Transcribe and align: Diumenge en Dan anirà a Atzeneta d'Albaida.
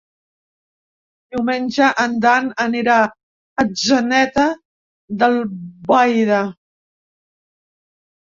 Diumenge 1.35 1.89
en 2.03 2.15
Dan 2.23 2.47
anirà 2.63 2.95
a 3.01 3.11
Atzeneta 3.63 4.45
d'Albaida. 5.19 6.41